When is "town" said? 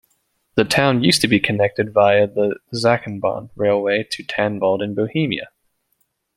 0.63-1.03